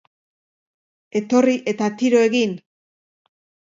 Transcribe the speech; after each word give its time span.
Etorri 1.21 1.55
eta 1.75 1.93
tiro 2.01 2.27
egin? 2.33 2.61